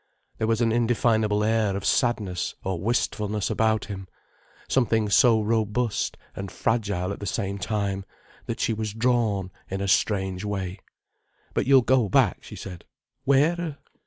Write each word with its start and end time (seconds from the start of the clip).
There 0.39 0.47
was 0.47 0.61
an 0.61 0.71
indefinable 0.71 1.43
air 1.43 1.77
of 1.77 1.85
sadness 1.85 2.55
or 2.63 2.79
wistfulness 2.81 3.51
about 3.51 3.85
him, 3.85 4.07
something 4.67 5.09
so 5.09 5.43
robust 5.43 6.17
and 6.35 6.51
fragile 6.51 7.11
at 7.13 7.19
the 7.19 7.27
same 7.27 7.59
time, 7.59 8.03
that 8.47 8.59
she 8.59 8.73
was 8.73 8.95
drawn 8.95 9.51
in 9.69 9.79
a 9.79 9.87
strange 9.87 10.43
way. 10.43 10.79
"But 11.53 11.67
you'll 11.67 11.83
go 11.83 12.09
back?" 12.09 12.39
she 12.43 12.55
said. 12.55 12.85
"Where?" 13.25 13.77